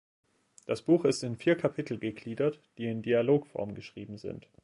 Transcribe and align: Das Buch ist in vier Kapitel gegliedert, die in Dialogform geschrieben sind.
Das 0.65 0.81
Buch 0.81 1.05
ist 1.05 1.21
in 1.21 1.35
vier 1.35 1.55
Kapitel 1.55 1.99
gegliedert, 1.99 2.59
die 2.79 2.87
in 2.87 3.03
Dialogform 3.03 3.75
geschrieben 3.75 4.17
sind. 4.17 4.49